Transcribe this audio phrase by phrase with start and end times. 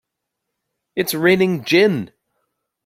[0.95, 2.11] It's raining gin!